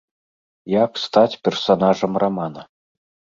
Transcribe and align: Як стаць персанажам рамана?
Як 0.83 0.91
стаць 1.01 1.39
персанажам 1.49 2.13
рамана? 2.25 2.61